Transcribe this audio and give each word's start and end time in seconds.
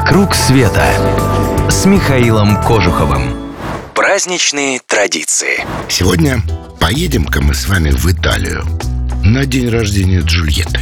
«Вокруг 0.00 0.34
света» 0.34 0.82
с 1.68 1.84
Михаилом 1.84 2.56
Кожуховым. 2.62 3.52
Праздничные 3.94 4.80
традиции. 4.86 5.62
Сегодня 5.90 6.42
поедем-ка 6.80 7.42
мы 7.42 7.52
с 7.52 7.68
вами 7.68 7.90
в 7.90 8.10
Италию 8.10 8.64
на 9.22 9.44
день 9.44 9.68
рождения 9.68 10.20
Джульетты. 10.20 10.80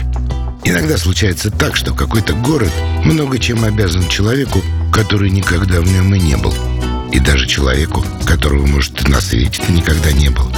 Иногда 0.63 0.97
случается 0.97 1.51
так, 1.51 1.75
что 1.75 1.95
какой-то 1.95 2.33
город 2.35 2.71
много 3.05 3.41
чем 3.41 3.65
обязан 3.65 4.07
человеку, 4.07 4.63
который 4.93 5.31
никогда 5.31 5.81
в 5.81 5.87
нем 5.93 6.15
и 6.15 6.21
не 6.21 6.37
был. 6.37 6.55
И 7.11 7.19
даже 7.19 7.49
человеку, 7.49 8.05
которого, 8.25 8.67
может, 8.67 9.09
на 9.09 9.21
свете 9.21 9.61
никогда 9.69 10.13
не 10.13 10.29
был. 10.29 10.49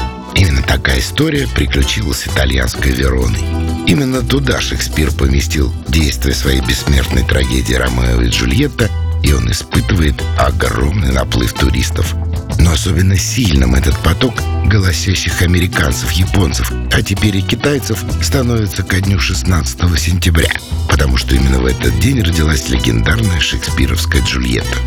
Именно 0.41 0.63
такая 0.63 1.01
история 1.01 1.47
приключилась 1.47 2.27
итальянской 2.27 2.93
Вероной. 2.93 3.45
Именно 3.87 4.23
туда 4.23 4.59
Шекспир 4.59 5.13
поместил 5.13 5.71
действие 5.87 6.35
своей 6.35 6.63
бессмертной 6.63 7.25
трагедии 7.25 7.75
«Ромео 7.75 8.23
и 8.23 8.29
Джульетта», 8.29 8.89
и 9.23 9.35
он 9.35 9.51
испытывает 9.51 10.15
огромный 10.39 11.13
наплыв 11.13 11.53
туристов. 11.53 12.15
Но 12.59 12.73
особенно 12.73 13.19
сильным 13.19 13.75
этот 13.75 13.99
поток 13.99 14.33
голосящих 14.65 15.43
американцев, 15.43 16.11
японцев, 16.13 16.73
а 16.91 17.03
теперь 17.03 17.37
и 17.37 17.43
китайцев 17.43 18.03
становится 18.23 18.83
ко 18.83 18.99
дню 18.99 19.19
16 19.19 19.79
сентября, 20.01 20.53
потому 20.89 21.19
что 21.19 21.35
именно 21.35 21.59
в 21.59 21.67
этот 21.67 21.99
день 22.01 22.23
родилась 22.23 22.71
легендарная 22.71 23.41
шекспировская 23.41 24.23
Джульетта. 24.23 24.79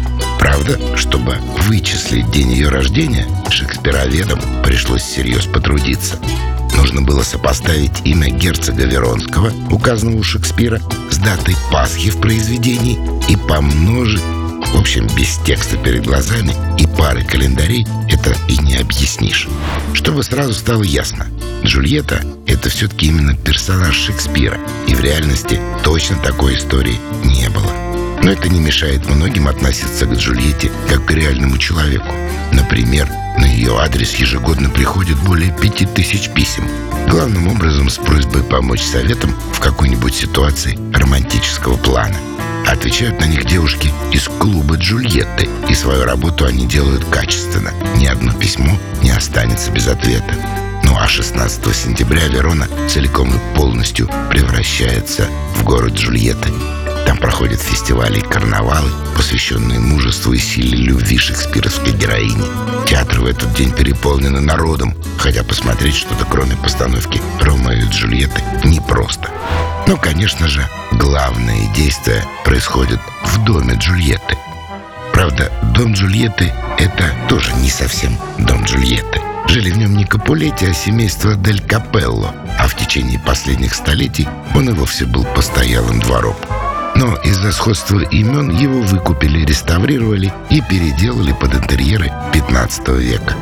Правда, 0.64 0.98
чтобы 0.98 1.36
вычислить 1.64 2.32
день 2.32 2.54
ее 2.54 2.70
рождения, 2.70 3.28
шекспироведам 3.50 4.40
пришлось 4.64 5.02
всерьез 5.02 5.46
потрудиться. 5.46 6.18
Нужно 6.78 7.02
было 7.02 7.22
сопоставить 7.22 8.06
имя 8.06 8.30
герцога 8.30 8.86
Веронского, 8.86 9.52
указанного 9.70 10.20
у 10.20 10.24
Шекспира, 10.24 10.82
с 11.10 11.18
датой 11.18 11.56
Пасхи 11.70 12.10
в 12.10 12.18
произведении 12.22 12.98
и 13.30 13.36
помножить 13.36 14.22
в 14.74 14.80
общем, 14.80 15.08
без 15.16 15.38
текста 15.46 15.78
перед 15.78 16.06
глазами 16.06 16.56
и 16.80 16.88
пары 16.88 17.24
календарей 17.24 17.86
это 18.10 18.36
и 18.48 18.58
не 18.58 18.76
объяснишь. 18.76 19.48
Чтобы 19.94 20.24
сразу 20.24 20.54
стало 20.54 20.82
ясно, 20.82 21.28
Джульетта— 21.64 22.24
это 22.48 22.70
все-таки 22.70 23.08
именно 23.08 23.36
персонаж 23.36 23.96
Шекспира, 23.96 24.58
и 24.88 24.96
в 24.96 25.02
реальности 25.02 25.60
точно 25.84 26.16
такой 26.24 26.56
истории 26.56 27.00
не 27.24 27.50
было. 27.50 27.73
Но 28.24 28.32
это 28.32 28.48
не 28.48 28.62
мешает 28.62 29.08
многим 29.10 29.48
относиться 29.48 30.06
к 30.06 30.14
Джульетте 30.14 30.72
как 30.90 31.06
к 31.06 31.12
реальному 31.12 31.58
человеку. 31.58 32.08
Например, 32.54 33.08
на 33.38 33.46
ее 33.46 33.78
адрес 33.78 34.16
ежегодно 34.16 34.70
приходит 34.70 35.18
более 35.18 35.52
пяти 35.52 35.86
тысяч 35.86 36.30
писем. 36.30 36.66
Главным 37.10 37.50
образом 37.50 37.90
с 37.90 37.98
просьбой 37.98 38.44
помочь 38.44 38.82
советам 38.82 39.36
в 39.54 39.60
какой-нибудь 39.60 40.16
ситуации 40.16 40.80
романтического 40.94 41.76
плана. 41.76 42.16
Отвечают 42.66 43.20
на 43.20 43.26
них 43.26 43.46
девушки 43.46 43.92
из 44.14 44.30
клуба 44.30 44.76
Джульетты, 44.76 45.50
и 45.68 45.74
свою 45.76 46.06
работу 46.06 46.46
они 46.46 46.66
делают 46.66 47.04
качественно. 47.06 47.72
Ни 47.98 48.06
одно 48.06 48.32
письмо 48.32 48.80
не 49.02 49.12
останется 49.12 49.70
без 49.70 49.88
ответа. 49.88 50.34
Ну 50.84 50.98
а 50.98 51.08
16 51.08 51.76
сентября 51.76 52.28
Верона 52.28 52.68
целиком 52.88 53.36
и 53.36 53.56
полностью 53.56 54.10
превращается 54.30 55.28
в 55.56 55.64
город 55.66 55.94
Джульетты. 55.94 56.52
Там 57.06 57.18
проходят 57.18 57.62
фестивали 57.62 58.20
и 58.20 58.22
карнавалы, 58.22 58.90
посвященные 59.16 59.80
мужеству 59.80 60.34
и 60.34 60.38
силе 60.38 60.78
любви 60.78 61.18
шекспировской 61.18 61.94
героини. 61.94 62.46
Театры 62.88 63.22
в 63.22 63.26
этот 63.26 63.54
день 63.54 63.72
переполнены 63.72 64.40
народом, 64.40 64.96
хотя 65.18 65.44
посмотреть 65.44 65.96
что-то 65.96 66.26
кроме 66.26 66.56
постановки 66.56 67.22
«Ромео 67.40 67.74
и 67.74 67.90
Джульетты» 67.90 68.42
непросто. 68.64 69.30
Но, 69.88 69.98
конечно 69.98 70.48
же, 70.48 70.68
главное 70.94 71.68
действие 71.74 72.24
происходит 72.46 73.00
в 73.26 73.44
доме 73.44 73.76
Джульетты. 73.76 74.38
Правда, 75.12 75.52
дом 75.76 75.94
Джульетты— 75.94 76.52
это 76.80 77.14
тоже 77.30 77.54
не 77.56 77.70
совсем 77.70 78.18
дом 78.40 78.64
Джульетты. 78.64 79.22
Жили 79.48 79.72
в 79.72 79.78
нем 79.78 79.96
не 79.96 80.06
Капулетти, 80.06 80.66
а 80.66 80.74
семейство 80.74 81.36
Дель 81.36 81.62
Капелло, 81.62 82.34
а 82.58 82.68
в 82.68 82.76
течение 82.76 83.20
последних 83.20 83.76
столетий 83.76 84.28
он 84.56 84.70
и 84.70 84.74
вовсе 84.74 85.06
был 85.06 85.26
постоялым 85.26 86.00
двором. 86.00 86.36
Но 86.96 87.16
из-за 87.18 87.52
сходства 87.52 88.00
имен 88.00 88.50
его 88.50 88.82
выкупили, 88.82 89.46
реставрировали 89.46 90.32
и 90.50 90.62
переделали 90.62 91.34
под 91.34 91.56
интерьеры 91.56 92.12
15 92.34 92.88
века. 93.00 93.36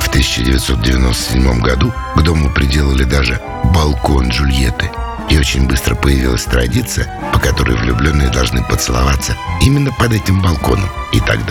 В 0.00 0.08
1997 0.08 1.60
году 1.60 1.92
к 2.14 2.22
дому 2.22 2.50
приделали 2.50 3.04
даже 3.04 3.40
балкон 3.74 4.28
Джульетты. 4.28 4.90
И 5.30 5.38
очень 5.38 5.66
быстро 5.66 5.94
появилась 5.94 6.44
традиция, 6.44 7.06
по 7.32 7.38
которой 7.38 7.76
влюбленные 7.76 8.28
должны 8.28 8.62
поцеловаться 8.62 9.34
именно 9.62 9.90
под 9.92 10.12
этим 10.12 10.42
балконом, 10.42 10.90
и 11.12 11.20
тогда 11.20 11.41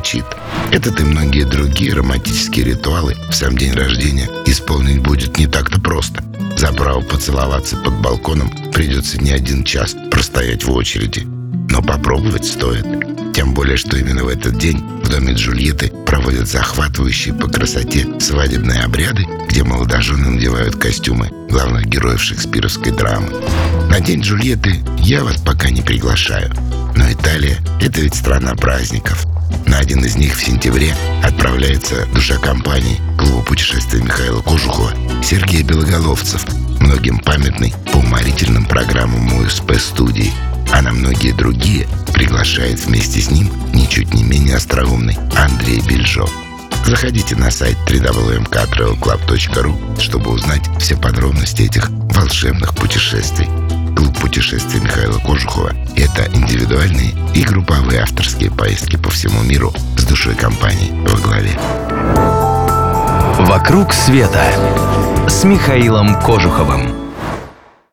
разлучит. 0.00 0.24
Этот 0.72 1.00
и 1.00 1.04
многие 1.04 1.44
другие 1.44 1.94
романтические 1.94 2.64
ритуалы 2.66 3.16
в 3.28 3.34
сам 3.34 3.56
день 3.56 3.72
рождения 3.72 4.28
исполнить 4.46 5.00
будет 5.02 5.38
не 5.38 5.46
так-то 5.46 5.80
просто. 5.80 6.22
За 6.56 6.72
право 6.72 7.00
поцеловаться 7.00 7.76
под 7.76 8.00
балконом 8.00 8.50
придется 8.72 9.18
не 9.18 9.30
один 9.30 9.64
час 9.64 9.94
простоять 10.10 10.64
в 10.64 10.72
очереди. 10.72 11.26
Но 11.70 11.82
попробовать 11.82 12.44
стоит. 12.44 12.84
Тем 13.34 13.54
более, 13.54 13.76
что 13.76 13.96
именно 13.96 14.24
в 14.24 14.28
этот 14.28 14.58
день 14.58 14.78
в 15.04 15.08
доме 15.08 15.34
Джульетты 15.34 15.92
проводят 16.04 16.48
захватывающие 16.48 17.32
по 17.32 17.48
красоте 17.48 18.06
свадебные 18.18 18.80
обряды, 18.80 19.24
где 19.48 19.62
молодожены 19.62 20.30
надевают 20.30 20.76
костюмы 20.76 21.30
главных 21.48 21.86
героев 21.86 22.20
шекспировской 22.20 22.92
драмы. 22.92 23.28
На 23.88 24.00
день 24.00 24.20
Джульетты 24.20 24.80
я 24.98 25.22
вас 25.22 25.36
пока 25.40 25.70
не 25.70 25.82
приглашаю. 25.82 26.52
Но 26.96 27.10
Италия— 27.10 27.58
это 27.80 28.00
ведь 28.00 28.16
страна 28.16 28.54
праздников. 28.56 29.29
На 29.70 29.78
один 29.78 30.04
из 30.04 30.16
них 30.16 30.34
в 30.34 30.44
сентябре 30.44 30.92
отправляется 31.22 32.04
душа 32.06 32.36
компании 32.38 33.00
клуба 33.16 33.44
путешествия 33.44 34.02
Михаила 34.02 34.42
Кожухова 34.42 34.92
Сергей 35.22 35.62
Белоголовцев, 35.62 36.44
многим 36.80 37.20
памятный 37.20 37.72
по 37.92 37.98
уморительным 37.98 38.64
программам 38.64 39.32
УСП 39.38 39.76
студии, 39.78 40.32
а 40.72 40.82
на 40.82 40.90
многие 40.90 41.30
другие 41.30 41.86
приглашает 42.12 42.80
вместе 42.80 43.20
с 43.20 43.30
ним 43.30 43.48
ничуть 43.72 44.12
не 44.12 44.24
менее 44.24 44.56
остроумный 44.56 45.16
Андрей 45.36 45.80
Бельжо. 45.82 46.28
Заходите 46.84 47.36
на 47.36 47.52
сайт 47.52 47.76
www.travelclub.ru, 47.86 50.00
чтобы 50.00 50.32
узнать 50.32 50.68
все 50.80 50.96
подробности 50.96 51.62
этих 51.62 51.90
волшебных 51.90 52.74
путешествий. 52.74 53.46
Клуб 53.96 54.18
путешествий 54.20 54.80
Михаила 54.80 55.18
Кожухова– 55.18 55.72
это 55.96 56.28
индивидуальные 56.34 57.14
и 57.34 57.42
групповые 57.42 58.02
авторские 58.02 58.50
поездки 58.50 58.96
по 58.96 59.10
всему 59.10 59.42
миру 59.42 59.72
с 59.96 60.04
душой 60.04 60.34
компании 60.34 60.90
во 61.08 61.18
главе. 61.18 61.58
«Вокруг 63.46 63.92
света» 63.92 64.44
с 65.28 65.44
Михаилом 65.44 66.20
Кожуховым. 66.22 67.09